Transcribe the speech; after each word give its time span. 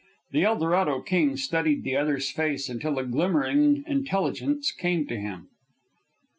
The 0.31 0.43
Eldorado 0.45 0.99
king 1.01 1.37
studied 1.37 1.83
the 1.83 1.95
other's 1.95 2.31
face 2.31 2.69
until 2.69 2.97
a 2.97 3.03
glimmering 3.05 3.83
intelligence 3.85 4.71
came 4.71 5.05
to 5.05 5.15
him. 5.19 5.49